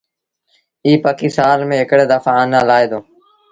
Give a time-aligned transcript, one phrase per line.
[0.85, 2.99] ايٚ پکي سآل ميݩ هڪڙي دڦآ آنآ لآهي دو۔